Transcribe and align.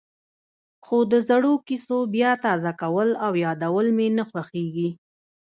خو 0.85 0.97
د 1.11 1.13
زړو 1.29 1.53
کېسو 1.67 1.97
بیا 2.13 2.31
تازه 2.45 2.71
کول 2.81 3.09
او 3.25 3.31
یادول 3.45 3.87
مې 3.97 4.07
نه 4.17 4.23
خوښېږي. 4.29 4.89